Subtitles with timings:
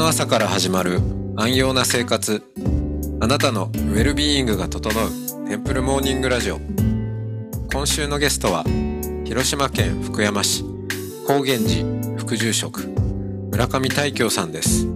[0.00, 0.98] の朝から始まる
[1.36, 2.42] 安養な生活。
[3.20, 6.58] あなたのウェルビーイングが整うテンプルモーニングラジオ。
[7.70, 8.64] 今週のゲストは
[9.26, 10.64] 広島県福山市
[11.26, 12.88] 高原寺副住職
[13.50, 14.86] 村上大京さんです。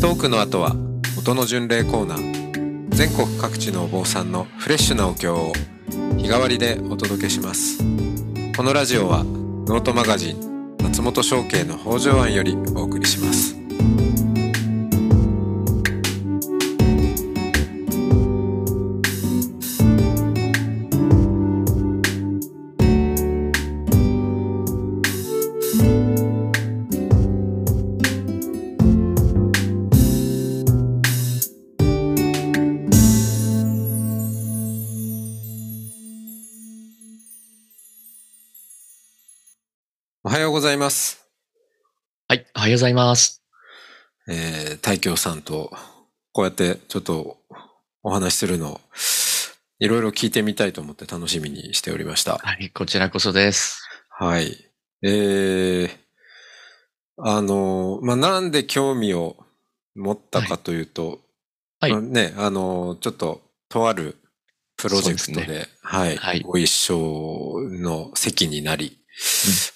[0.00, 0.76] トークの後は
[1.18, 2.94] 音の巡礼コーナー。
[2.94, 5.52] 全国各地のお坊さんのフレッシュなお経を
[6.18, 7.78] 日替わりでお届けします。
[8.56, 13.63] このラジオはノートマガジン松本商家の北条庵よりお送りします。
[40.54, 41.26] ございます。
[42.28, 43.42] はい、おはようございます。
[44.28, 45.72] えー、大京さんと
[46.30, 47.38] こうやってちょっと
[48.04, 48.80] お話しするのを
[49.80, 52.38] いろいろ聞いてみたいと思って楽しみにしておりました。
[52.38, 53.82] はい、こちらこそです。
[54.10, 54.70] はい。
[55.02, 55.90] えー、
[57.18, 59.36] あの、まあ、なんで興味を
[59.96, 61.18] 持ったかというと、
[61.80, 64.18] はいまあね、あの、ちょっととある
[64.76, 69.03] プロジェクトで、ではい、はいご一緒の席になり、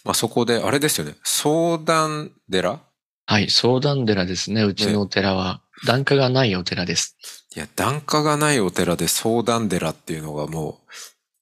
[0.05, 2.81] まあ、そこで、あれですよね、相談寺？
[3.27, 4.63] はい、相談寺ですね。
[4.63, 7.17] うちのお寺は、檀家がないお寺です。
[7.55, 10.81] いや、檀家がないお寺で相談寺っていうのがも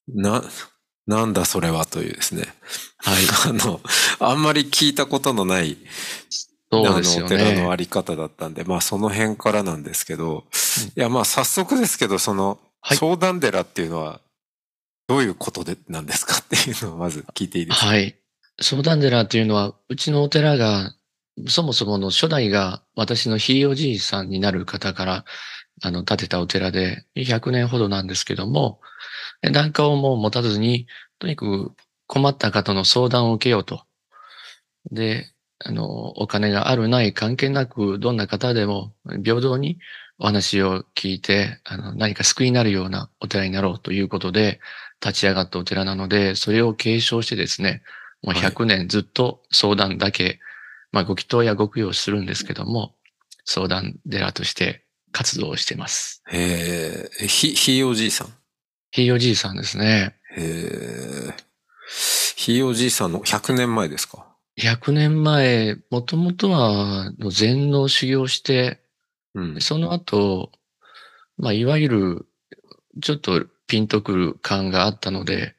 [0.07, 0.43] う、な、
[1.07, 2.43] なんだそれはというですね。
[2.97, 3.81] はい、 あの、
[4.19, 5.77] あんまり聞いたことのない、
[6.71, 7.67] そうですよあの、お寺のね。
[7.67, 10.43] あり方だったんで、まあその辺からなんですけど、
[10.95, 14.21] いや、まあ早速ですけど、その、はい相談寺っていうのは、
[15.07, 17.87] どういうことで、なんですかっていうのをまず聞いていいですか？
[17.87, 18.15] はい。
[18.59, 20.93] 相談寺というのは、うちのお寺が、
[21.47, 25.25] そもそもの初代が私のひいおじいさんになる方から、
[25.83, 28.81] あの、建てたお寺で、100年ほどなんですけども、
[29.53, 30.87] 檀家をもう持たずに、
[31.19, 31.71] とにかく
[32.07, 33.83] 困った方の相談を受けようと。
[34.91, 35.85] で、あの、
[36.17, 38.93] お金があるない関係なく、どんな方でも
[39.23, 39.77] 平等に
[40.17, 44.59] お話を聞いて、あの、何か救いになるようなお寺になろうということで、
[45.03, 47.83] 立ち上がったお寺なので、それを継承してですね、
[48.23, 50.39] もうはい100年ずっと相談だけ、
[50.91, 52.95] まあ、ご祈祷やご供養するんですけども、
[53.45, 56.23] 相談寺として活動をしてます。
[56.31, 58.33] えー、ひ、ひいおじいさん？
[58.91, 60.15] ひいおじいさんですね。
[60.35, 61.33] えー、
[62.35, 64.25] ひいおじいさんの100年前ですか
[64.59, 68.81] ？100年前、もともとはの禅の修行をして、
[69.35, 69.61] うん。
[69.61, 70.51] その後、
[71.37, 72.25] まあ、いわゆる、
[73.01, 75.55] ちょっとピンとくる感があったので、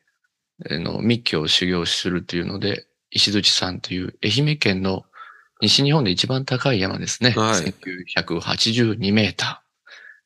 [0.68, 5.04] あの、密教を修行するというので、石鎚山という愛媛県の
[5.60, 7.30] 西日本で一番高い山ですね。
[7.30, 7.74] はい
[8.16, 9.68] 1982メーター。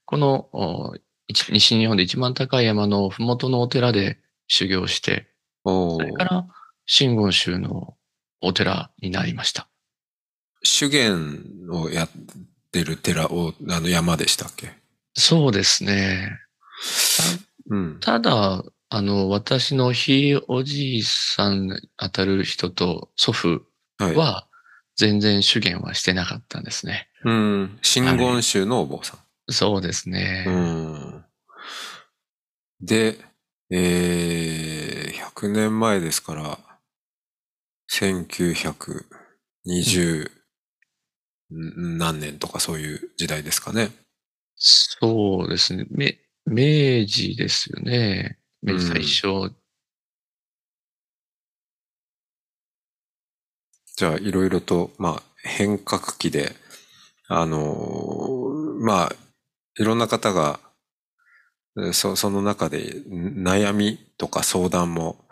[0.05, 0.95] この
[1.29, 5.29] 西日本で一番高い山のふもとのお寺で修行して、
[5.65, 6.47] それから
[6.87, 7.97] 真言宗の
[8.41, 9.69] お寺になりました。
[10.63, 12.11] 修験をやっ
[12.71, 14.73] てる寺を、あの山でしたっけ？
[15.15, 16.39] そうですね。
[17.73, 17.99] うん。
[18.01, 23.63] ただ、あの、私のひいおじいさんに当たる人と祖父
[23.99, 24.15] はい。
[24.15, 24.47] は
[24.97, 27.09] 全然修験はしてなかったんですね。
[27.25, 27.79] うん。
[27.81, 29.17] 真言宗のお坊さ
[29.49, 30.45] そうですね。
[30.47, 30.51] ん。
[30.53, 30.57] う
[31.19, 31.25] ん。
[32.83, 33.19] で、
[33.71, 36.59] えー、100年前ですから、
[37.91, 40.31] 1920
[41.55, 43.91] ん何年とかそういう時代ですかね。
[44.57, 45.87] そうですね。
[46.47, 48.39] め明治ですよね。
[48.63, 49.55] 明治最初。
[53.97, 56.55] じゃあ、いろいろと、まあ、変革期で、
[57.29, 59.13] あのーまあ、
[59.79, 60.61] いろんな方が、
[61.79, 65.25] えそその中でん悩みとか相談も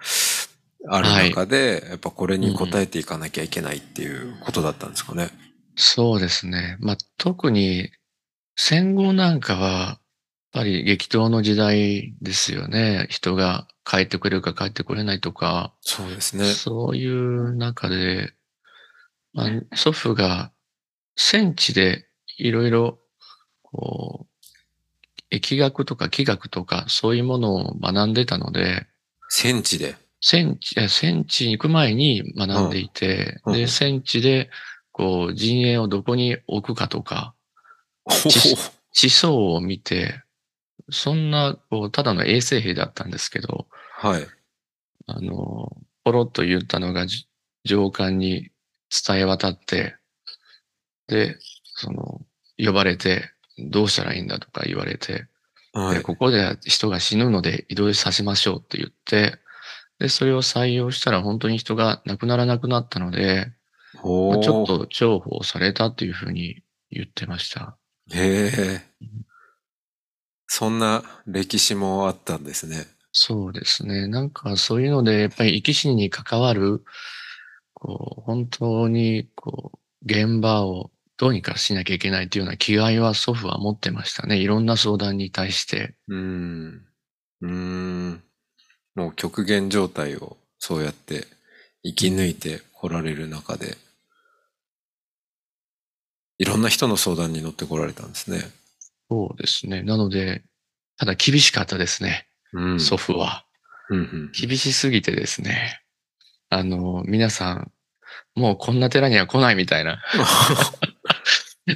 [0.89, 5.29] ある中で、やっぱこれに応えていかなきゃいけないっていうことだったんですかね。
[5.77, 6.77] そうですね。
[6.81, 7.91] まあ、特に
[8.57, 10.00] 戦後なんかは、
[10.53, 13.07] ぱり激動の時代ですよね。
[13.11, 16.45] 人が帰ってくれるか帰ってこれないとか、そうですね。
[16.45, 18.33] そういう中で、
[19.33, 20.51] まあ、祖父が
[21.17, 22.07] 戦地で
[22.37, 22.99] いろいろ、
[23.63, 24.27] こ
[25.31, 28.87] う、疫学とか気学とかそういうものを学んでたので、
[29.29, 29.95] 戦地で？
[30.21, 33.53] 戦地、え戦地に行く前に学んでいて、うん。
[33.55, 33.59] うん。
[33.61, 34.51] で、戦地で、
[34.93, 37.35] こう、陣営をどこに置くかとか、
[38.93, 40.23] 地層を見て、
[40.91, 43.67] そんな、こう、ただの衛生兵だったんですけど、
[43.97, 44.27] はい。
[45.07, 47.27] あの、ポロッと言ったのがじ
[47.65, 48.51] 上官に
[49.07, 49.97] 伝え渡って、
[51.07, 51.37] で、
[51.75, 52.21] その、
[52.59, 55.27] 呼ばれて、どうしたらいいんだとか言われて、
[55.73, 55.97] はい。
[55.97, 59.39] でここで人が死ぬので移動させましょうって言って、
[59.99, 63.53] で、それを採用したら本当に人が亡くならなくなったので、
[63.95, 67.77] ちょっと重宝されたっていうふうに言ってました。
[68.13, 68.83] へえ。
[70.53, 72.89] そんな歴史もあったんですね。
[73.13, 74.09] そうですね。
[74.09, 76.83] なんかそういうので、やっぱり生き死に関わる、
[77.75, 84.39] こう、本当に、こう、現場をどうにかしなきゃいけないというような気概は祖父は持ってましたね。
[84.39, 85.95] いろんな相談に対して。
[86.09, 86.87] うーん。
[87.43, 88.23] うーん。
[88.97, 91.27] もう極限状態をそうやって
[91.85, 93.77] 生き抜いて来られる中で、
[96.39, 98.51] いろんな人の相談に乗ってこられたんですね。
[99.11, 99.83] そうですね。
[99.83, 100.45] なので、
[100.97, 102.29] ただ厳しかったですね。
[102.53, 102.81] うん。
[102.81, 103.45] 祖父は。
[103.91, 104.33] うんうん。
[104.33, 105.83] 厳しすぎてですね。
[106.49, 107.73] あの、皆さん、
[108.35, 110.01] もうこんな寺には来ないみたいな。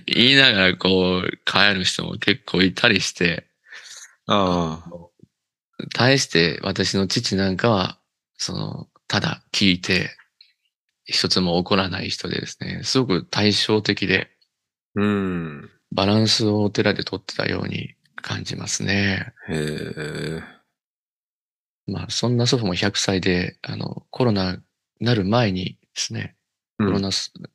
[0.07, 3.47] 言いながらこう、帰る人も結構いたりして、
[4.27, 4.91] ああ。
[5.93, 7.99] 対して私の父なんかは、
[8.37, 10.11] その、ただ聞いて、
[11.05, 14.31] 一つも起こらない人でですね、すごく対照的で、
[14.95, 15.71] うん。
[15.95, 19.33] バランスをお寺で取ってたように感じますね。
[19.49, 20.43] へえ。
[21.87, 24.63] まあ、そんな祖父も100歳で、あの、コロナに
[25.01, 26.37] なる前にですね、
[26.79, 27.47] うんコロナす、うん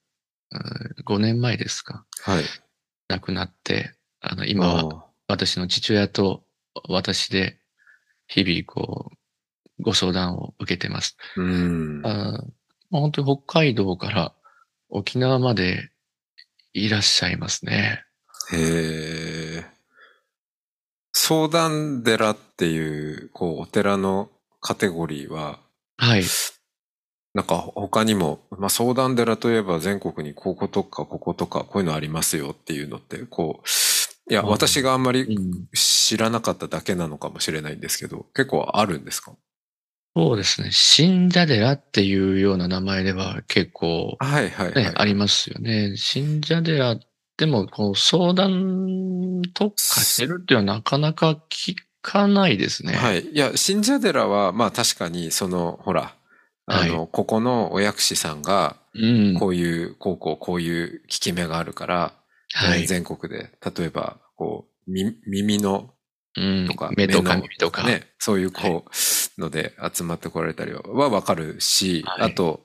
[1.05, 2.43] 5年前ですか、はい。
[3.09, 5.05] 亡くなって、あの、今はは。
[5.27, 6.43] 私の父親と
[6.87, 7.59] 私で、
[8.27, 11.17] 日々こう、ご相談を受けてます。
[11.35, 12.01] うん。
[12.05, 12.43] あ
[12.91, 14.33] 本当に北海道から
[14.89, 15.91] 沖縄まで
[16.73, 18.05] いらっしゃいますね。
[18.51, 19.65] へえ。
[21.13, 24.29] 相談寺っていう、こう、お寺の
[24.61, 25.59] カテゴリーは、
[25.97, 26.23] はい。
[27.35, 39.33] なんか他にも、まあ、相談寺といえば全国にこことかこことかこういうのありますよっていうのって、こう、いや、私があんまりうん、知らなかっただけなのかもしれないんですけど、結構あるんですか？
[40.15, 40.71] そうですね。
[40.71, 44.83] 信者寺っていうような名前では結構、はいはいはい。
[44.83, 45.95] ね、ありますよね。
[45.97, 46.97] 信者寺
[47.39, 52.93] でも、こう、相談特化してるっていうのはなかなか聞かないですね。
[52.93, 53.21] はい。
[53.27, 56.17] いや、信者寺は、まあ確かに、その、ほら、
[56.65, 59.35] あの、ここのお薬師さんが、うん。
[59.39, 62.13] こういう、こうこう、こういう効き目があるから、
[62.51, 62.85] はい。
[62.85, 65.93] 全国で、例えば、こう、み耳の
[66.35, 67.83] うんとか、目とかの耳とか。
[67.83, 72.59] ね、そういうこう、ので集まってこられたりはわかるし、はいあと、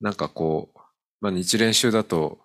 [0.00, 0.78] なんかこう、
[1.20, 2.38] まあ日蓮宗だと、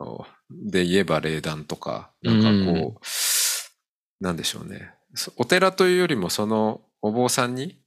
[0.00, 4.94] おで言えば霊談とか、なんかこう、なんでしょうね。
[5.14, 7.80] そお寺というよりもそのお坊さんに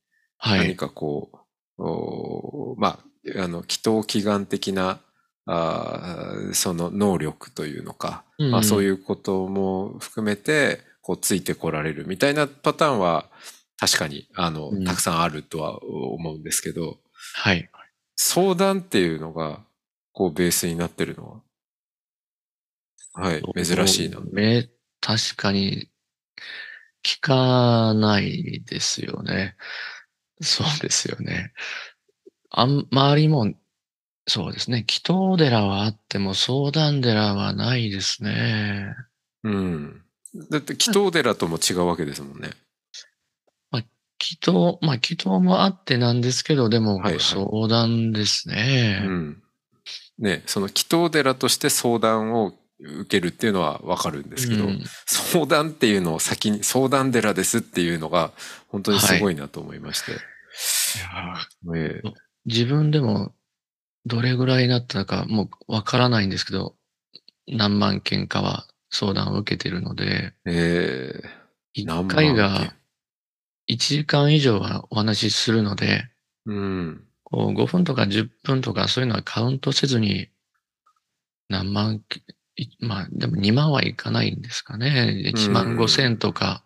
[0.44, 0.76] 何はい。
[0.76, 1.30] かこ
[1.78, 3.00] う、おま
[3.36, 5.00] あ、あの、祈祷祈願的な、
[5.48, 13.26] あーその能力というのか、まあそうういうことも含めて、こうついてこられるみたいなパターンは
[13.80, 17.00] 確かに、あの、うんたくさんあるとは思うんですけど、
[17.34, 17.70] はい。
[18.16, 19.62] 相談っていうのが、
[20.14, 21.42] こうベースになってるのは、
[23.14, 24.20] はい、珍しいな。
[24.32, 25.90] め、確かに、
[27.04, 29.56] 聞かないですよね。
[30.42, 31.52] そうですよね。
[32.50, 33.54] あん、周りも、
[34.28, 34.86] そうですね。
[34.88, 38.96] 祈祷寺はあっても相談寺はないですね。
[39.44, 40.04] うん。
[40.50, 42.52] だって、祈祷寺とも違うわけですもんね。
[44.22, 49.00] 祈祷、まあ祈祷もあってなんですけど、でもはいはい相談ですうね。
[49.00, 49.42] ん。
[50.20, 54.84] ね、その祈祷寺として相談を受けるっていうのはわかるんですけど、うん。
[55.06, 58.32] 相談っていうのを先に、相談寺ですっていうのが、
[58.68, 60.12] 本当にすごいなと思いまして。
[60.12, 60.16] い。
[60.16, 61.78] やー。
[61.78, 62.14] ええ。
[62.46, 63.34] 自分でも
[64.06, 66.76] どれぐらいだったかもうわからないんですけど、
[67.48, 71.30] 何万件かは相談を受けてるので、ええ。
[71.74, 72.16] 一何万件。
[72.16, 72.74] 回が
[73.70, 76.06] 1時間以上はお話しするので、
[76.46, 77.04] うん。
[77.24, 80.28] こう5分とか10分とかそういうのはカウントせずに
[81.48, 82.02] 何万
[82.80, 85.32] まあでも2万はいかないんですかね。
[85.34, 86.64] 1万5千とか、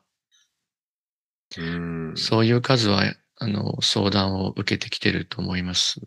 [1.57, 2.13] うん。
[2.17, 3.03] そういう数は
[3.37, 6.01] あの相談を受けてきてると思います。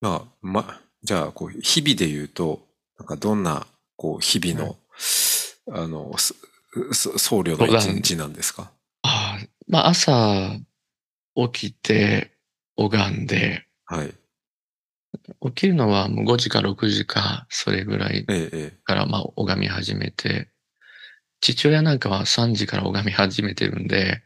[0.00, 2.66] まあ、ま、じゃあ、こう、日々で言うと、
[2.98, 3.66] なんかどんな、
[3.96, 4.76] こう、日々の、
[5.72, 8.70] あの、僧侶の一日なんですか？
[9.02, 10.58] ああまあ朝
[11.52, 12.32] 起きて
[12.76, 14.12] 拝んで、はい。
[15.46, 20.48] 起きるのはもう5時か6時か、それぐらいええ、えからまあ拝み始めて、
[21.40, 24.22] 父親なんかは3時から拝み始めてるんで、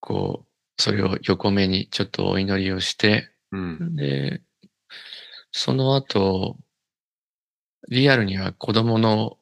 [0.00, 3.56] こう、それを横目にちょっとお祈りをして、え。
[3.56, 3.96] うん。
[3.96, 4.42] で、
[5.52, 6.56] その後、
[7.88, 9.38] リアルには子供の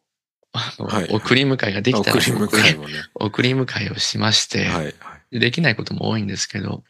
[0.52, 2.94] あの、はい送り迎えができたら送り迎えもね。
[3.14, 5.40] 送り迎えをしまして、はいはい。
[5.40, 6.84] できないことも多いんですけど、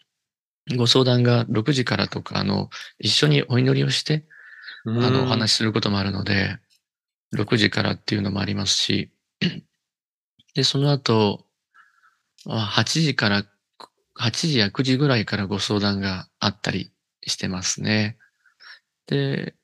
[0.76, 4.24] ご相談が6時からとか、あの、一緒にお祈りをして、
[4.86, 6.58] ああの、お話しすることもあるので、
[7.34, 9.10] 6時からっていうのもありますし、
[10.54, 11.46] で、その後、
[12.46, 13.44] あ8時から、
[14.18, 16.92] 8時や9時ぐらいからご相談があったり
[17.26, 18.18] してますね。
[19.06, 19.54] で、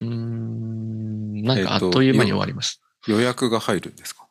[0.00, 2.82] うーん、なんかあっという間に終わります。
[3.06, 4.26] 予約が入るんですか？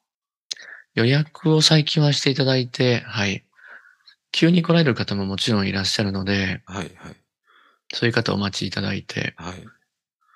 [0.96, 3.46] 予約を最近はしていただいて、はい。
[4.32, 7.16] 急に来られる方ももちろんいらっしゃるので、はいはい。
[7.94, 9.66] そういう方お待ちいただいて、はい。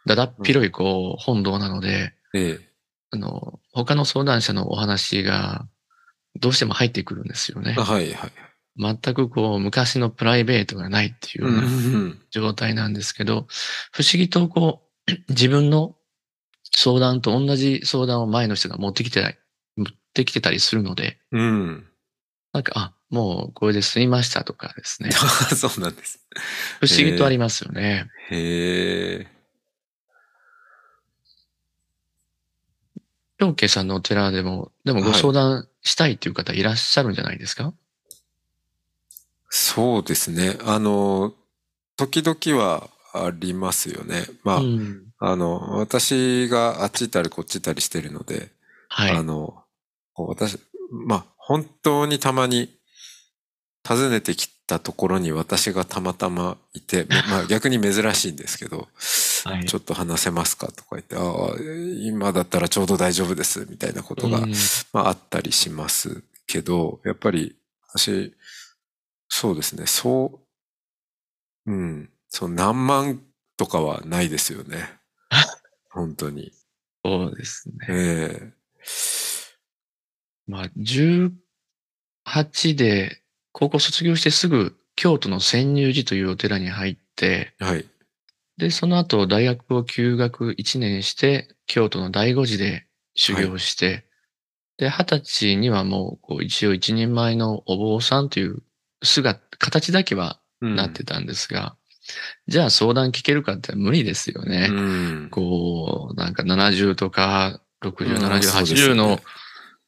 [0.05, 2.69] だだっ広いこう、本堂なので、ええ。
[3.11, 5.67] あの、他の相談者のお話が
[6.39, 7.83] どうしても入ってくるんですよねあ。
[7.83, 8.31] はいはい。
[8.77, 11.63] 全くこう、昔のプライベートがないっていうような
[12.31, 13.45] 状態なんですけど、
[13.91, 15.95] 不思議とこう、 自分の
[16.75, 19.37] 相談と同じ相談を前の人が持ってきて
[19.75, 21.87] 持ってきてたりするので、うん。
[22.51, 25.11] なんか、あ、もうこれで済みましたとかですね。
[25.55, 26.19] そうなんです。
[26.81, 28.09] 不思議とありますよね。
[28.31, 29.27] へえ。
[33.37, 37.71] 陽慶さんのお寺でも、でもご相談したいっていう方いらっしゃるんじゃないですか、
[39.47, 40.57] そうですね。
[40.65, 41.35] あの、
[41.95, 44.25] 時々はありますよね。
[44.43, 45.03] まあ、うん。
[45.19, 48.49] あの、私があっち行ったりこっち行ったりしてるので、
[48.89, 49.11] はい。
[49.11, 49.63] あの、
[50.15, 50.57] 私、
[50.89, 52.75] まあ、本当にたまに
[53.87, 58.87] 訪ねてきたところに私がたまたまいて、まあ 逆に珍しいんですけど、
[59.43, 61.23] はいちょっと話せますかとか言って、ああ、
[61.99, 64.53] 今だったらちょうど大丈夫です、みたいなことが、うん
[64.93, 67.57] まああったりしますけど、やっぱり
[67.89, 68.33] 私、
[69.27, 70.39] そうですね、そ
[71.65, 73.21] う、うん、そう何万
[73.57, 74.97] とかはないですよね。
[75.91, 76.53] 本当に。
[77.03, 77.85] そうですね。
[77.89, 78.53] え
[80.47, 83.22] まあ、18で
[83.53, 87.85] 高校卒業してすぐ京都の潜入寺というお寺に入って、えはい。
[88.57, 94.05] で、その後大学を休学1年して、京都の醍醐寺で修行して、
[94.77, 98.63] で、20歳にはもうこう一応一人前のお坊さんという
[99.03, 101.75] 姿、形だけはうんなってたんですが、
[102.47, 104.67] じゃあ相談聞けるかって無理ですよね。
[104.69, 105.27] うん。
[105.29, 109.23] こう、なんか70とか60、うん70、そうですよ80のね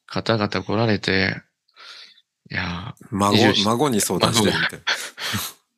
[0.06, 1.42] 方々来られて、
[2.50, 4.66] いや孫20、孫に相談してるみ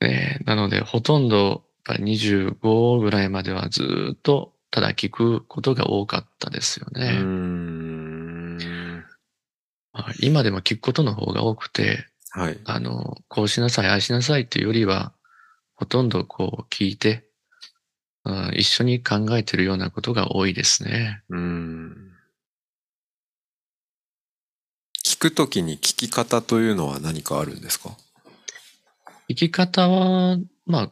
[0.00, 7.22] たいなのでほとんどやっぱり25ぐらいまではずーっとただ聞くことが多かったですよね。
[9.92, 12.58] まあ今でも聞くことの方が多くて、はい。
[12.64, 15.12] あの、こうしなさい、ああしなさいっていうよりは、
[15.74, 17.24] ほとんどこう聞いて、
[18.24, 21.22] うん一緒に考えてるようなことが多いですね。
[21.30, 22.12] うーん。
[25.18, 27.90] 聞くときに聞き方というのは何かあるんですか？
[29.26, 30.90] 生き方は、まあ、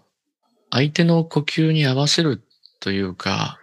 [0.70, 2.42] 相手の呼吸に合わせる
[2.80, 3.56] というか、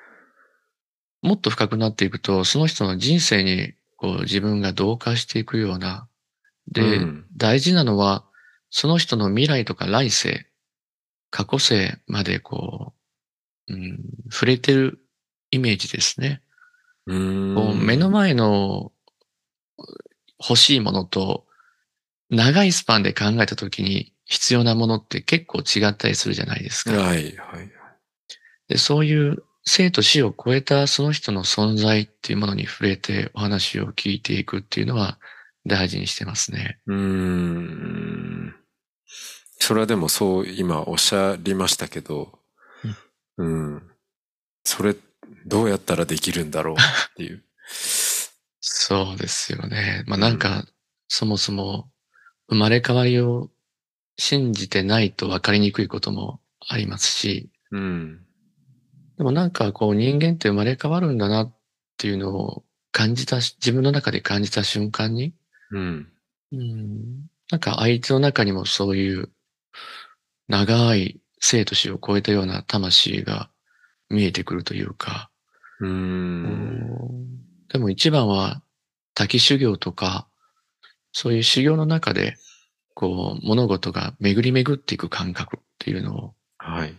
[1.22, 6.08] もっと深くなっていくと、その人の人生にこう自分が同化していくような。
[6.72, 8.24] で、うん大事なのは、
[8.70, 10.48] その人の未来とか来世、
[11.30, 12.94] 過去世までこ
[13.68, 14.00] う、うん、
[14.32, 15.00] 触れてる
[15.52, 16.42] イメージですね。
[17.06, 17.56] うーん。
[17.56, 18.94] こう目の前の
[20.40, 21.46] 欲しいものと
[22.30, 26.92] 長いスパンで考えたときに必要なものって結構違ったりするじゃないですか。
[26.92, 27.72] はい、はい。
[28.68, 35.20] でそういう生と死を超えたその人の存在っていうものに触れてお話を聞いていくっていうのは
[35.66, 36.80] 大事にしてますね。
[36.88, 38.56] うーん。
[39.60, 42.40] それはでもそう今おっしゃりましたけど、
[43.38, 43.82] うん。
[44.66, 44.96] それ
[45.46, 47.44] どうやったらできるんだろうっていう。
[48.86, 50.04] そうですよね。
[50.08, 50.66] まあなんか、
[51.08, 51.90] そもそも
[52.50, 53.50] 生まれ変わりを
[54.18, 58.26] 信じてないと分かりにくいこともありますし、うん。
[59.18, 61.56] でもなんかこう人間って生まれ変わるんだなっ
[61.98, 65.34] ていうのを感じたし、自分の中で感じた瞬間に、
[65.72, 66.12] うん。
[66.52, 69.30] うん、なんか相手の中にもそういう
[70.50, 73.50] 長い生と死を超えたような魂が
[74.10, 75.30] 見えてくるというか、
[75.80, 77.44] うーん。
[77.70, 78.62] でも一番は
[79.14, 80.28] 滝修行とか、
[81.12, 82.36] そういう修行の中で、
[82.96, 86.96] こう、物事が巡り巡っていく感覚っていうのを、はい、はい。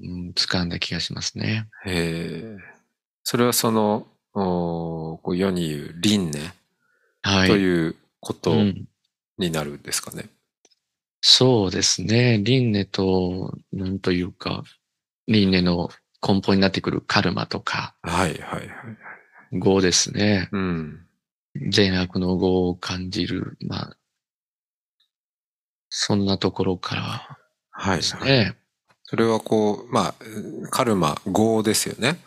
[0.00, 1.68] うん、掴んだ気がしますね。
[1.84, 2.56] へえ。
[3.24, 6.52] それはその、おーこう世に言う輪廻
[7.22, 7.48] はい。
[7.48, 8.88] ということうん
[9.38, 10.28] になるんですかね。
[11.20, 12.38] そうですね。
[12.42, 14.62] 輪廻と、なんというか、
[15.26, 15.90] 輪廻の
[16.26, 18.68] 根本になってくるカルマとか、はいはいはい。
[19.52, 20.48] 業ですね。
[20.52, 21.07] うん。
[21.70, 23.56] 善悪の業を感じる。
[23.66, 23.96] まあ、
[25.88, 27.38] そんなところから
[27.70, 28.28] はい、ですはい。
[28.28, 28.56] ね。
[29.04, 30.14] それはこう、まあ、
[30.70, 32.18] カルマ、業ですよね。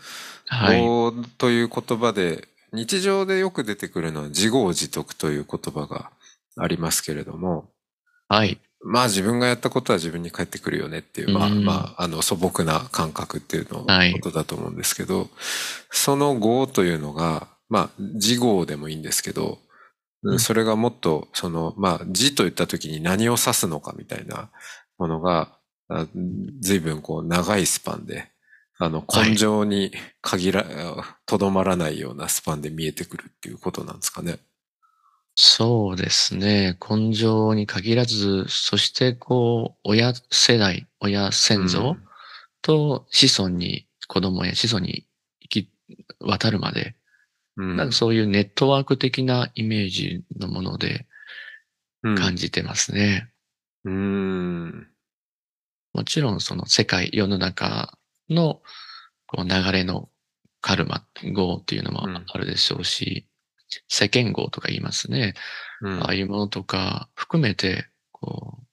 [0.48, 0.82] はい。
[0.82, 6.12] 業という言葉で、日常でよく出てくるのは自業自得という言葉が
[6.58, 7.70] ありますけれども、
[8.28, 8.60] はい。
[8.84, 15.30] まあ自分がやったことは自分に返ってくるよねっていう、まあうんまあ、あの素朴な感覚っていうのはいことだと思うんですけど、
[15.92, 19.58] その業というのが、まあ自業でもいいんですけど、
[20.24, 24.52] うんそれがもっと、その、まあ字と言った時に何を指すのかみたいな
[25.00, 26.06] ものが、あ
[26.60, 28.28] 随分こう長いスパンで、
[28.78, 30.66] あのはい根性に限ら、
[31.26, 34.38] とどまらないようなスパンで見えてくるっていうことなんですかね。
[35.36, 36.78] そうですね。
[36.88, 41.96] 根性に限らず、そしてこう、親世代、親先祖
[42.62, 45.08] と子孫に、子供や子孫に
[45.40, 45.70] 行き
[46.20, 46.96] 渡るまで、うん、
[47.78, 51.06] なんかそういうネットワーク的なイメージのもので
[52.04, 53.30] うん感じてますね。
[53.86, 54.88] うん。
[55.94, 57.98] もちろんその世界、世の中
[58.30, 58.62] の
[59.28, 60.10] こう流れの
[60.62, 63.28] カルマ、業っていうのもあるでしょうし、
[63.88, 65.34] 世間業とか言いますね。
[65.82, 68.66] うんああいうものとか含めて、こう、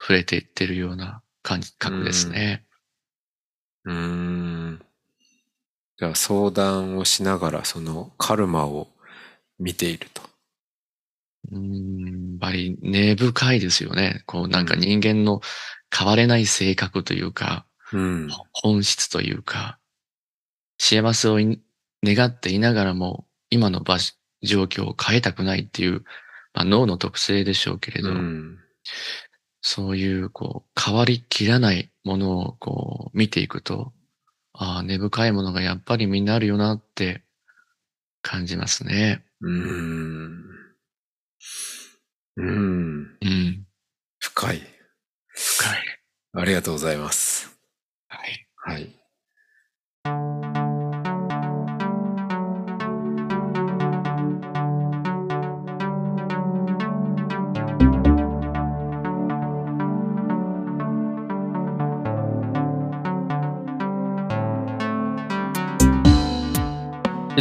[0.00, 2.64] 触れていってるような感覚ですね。
[3.84, 4.82] うーん。
[5.98, 8.88] じゃあ相談をしながらそのカルマを
[9.58, 10.22] 見ていると。
[11.50, 14.22] うーん、やっぱり根深いですよね。
[14.26, 15.40] こうなんかうん人間の
[15.96, 18.28] 変われない性格というか、うん。
[18.52, 19.78] 本質というか、
[20.78, 21.60] 幸せをい
[22.04, 26.04] 願っていながらも、今の場所状況を変えたくないっていう、
[26.54, 28.58] まあ、脳の特性でしょうけれど、うん。
[29.60, 33.92] そういう、こう、変わりきらないものを、こう、見ていくと、
[34.54, 37.22] ああ、根深いものがやっぱりみんなあるよなって
[38.22, 39.24] 感じますね。
[39.40, 40.44] うん。
[42.36, 43.18] うん。
[43.20, 43.66] うん。
[44.20, 44.62] 深い。
[45.34, 45.78] 深い。
[46.34, 47.58] ありがとうございます。
[48.08, 48.48] はい。
[48.56, 49.01] はい。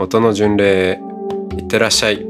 [0.00, 1.00] 音の巡礼
[1.58, 2.24] いってらっしゃい。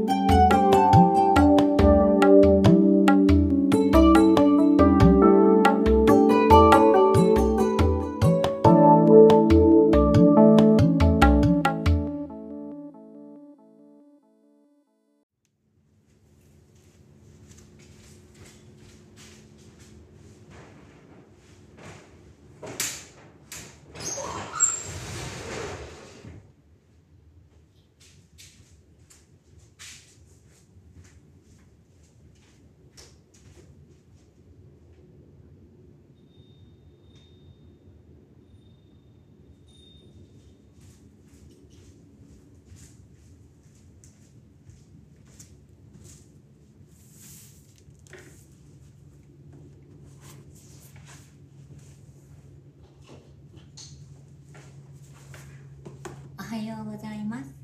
[56.59, 57.55] はようございます。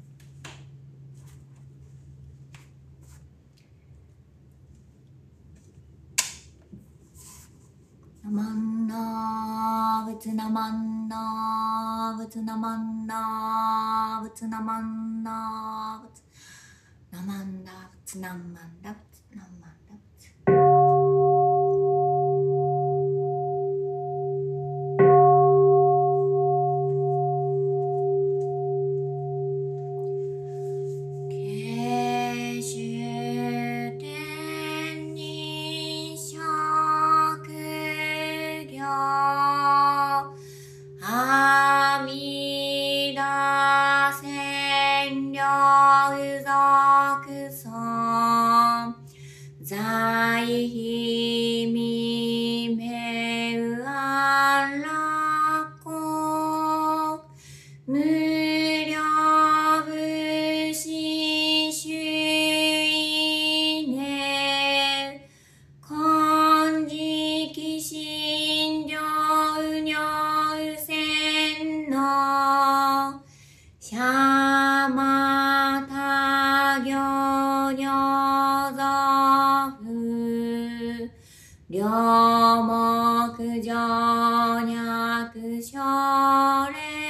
[8.24, 10.72] ナマンナー仏ナマ
[12.18, 12.78] 仏ナマ
[14.24, 14.80] 仏ナマ
[16.02, 16.24] 仏
[17.12, 17.44] ナマ
[18.02, 18.75] 仏ナマ
[86.06, 87.05] Hare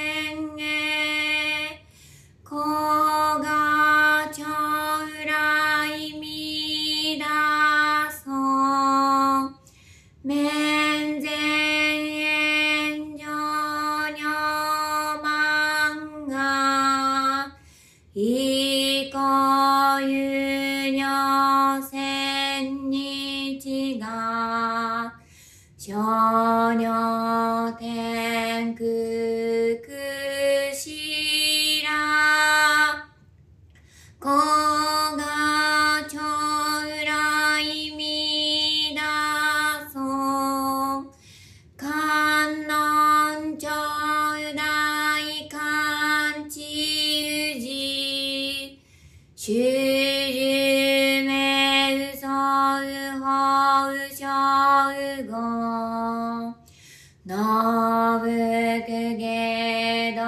[58.18, 60.22] ぶくげど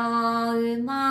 [0.53, 1.08] うま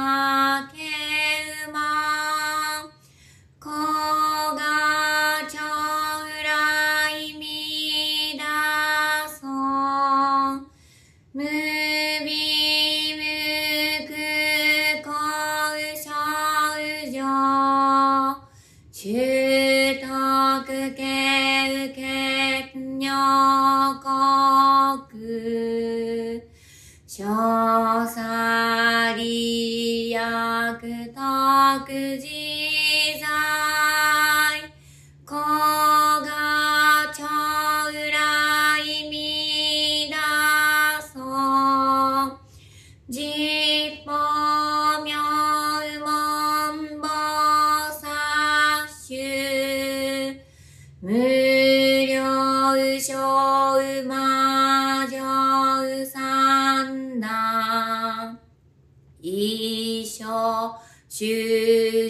[59.29, 60.73] 一生
[61.09, 61.25] 修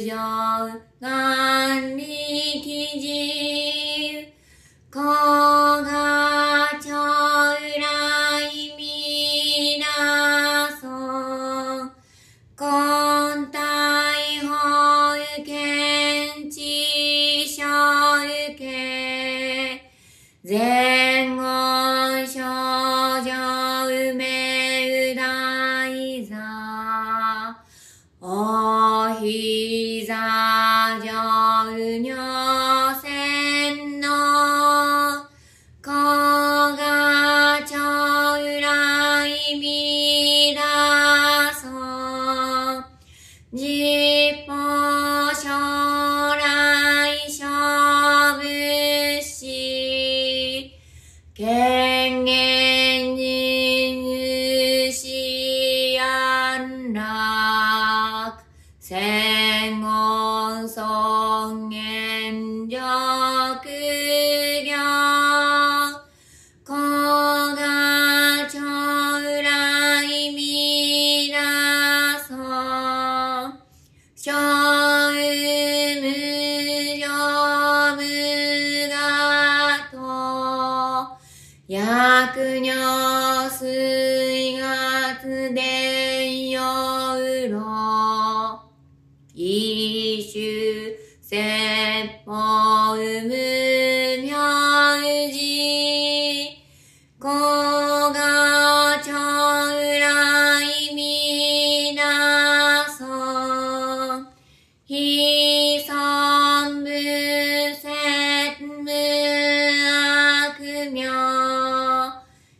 [0.05, 0.81] 行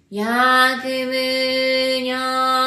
[0.10, 0.24] 薬
[0.82, 1.12] 務
[2.02, 2.67] にゃ